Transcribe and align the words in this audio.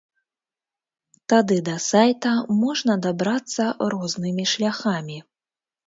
Тады 1.33 1.57
да 1.67 1.75
сайта 1.89 2.33
можна 2.65 2.99
дабрацца 3.07 3.71
рознымі 3.97 4.51
шляхамі. 4.55 5.17